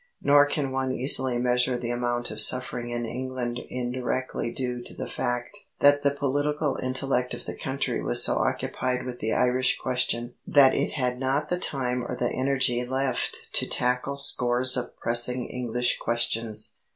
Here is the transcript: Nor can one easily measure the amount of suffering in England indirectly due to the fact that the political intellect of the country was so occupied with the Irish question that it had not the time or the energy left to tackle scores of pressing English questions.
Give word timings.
Nor 0.19 0.47
can 0.47 0.71
one 0.71 0.91
easily 0.91 1.37
measure 1.37 1.77
the 1.77 1.91
amount 1.91 2.31
of 2.31 2.41
suffering 2.41 2.89
in 2.89 3.05
England 3.05 3.59
indirectly 3.69 4.51
due 4.51 4.81
to 4.81 4.95
the 4.95 5.05
fact 5.05 5.55
that 5.79 6.01
the 6.01 6.09
political 6.09 6.79
intellect 6.81 7.35
of 7.35 7.45
the 7.45 7.55
country 7.55 8.01
was 8.01 8.23
so 8.23 8.37
occupied 8.37 9.05
with 9.05 9.19
the 9.19 9.33
Irish 9.33 9.77
question 9.77 10.33
that 10.47 10.73
it 10.73 10.93
had 10.93 11.19
not 11.19 11.49
the 11.49 11.59
time 11.59 12.03
or 12.03 12.15
the 12.15 12.31
energy 12.33 12.83
left 12.83 13.49
to 13.53 13.67
tackle 13.67 14.17
scores 14.17 14.75
of 14.75 14.97
pressing 14.97 15.45
English 15.45 15.99
questions. 15.99 16.73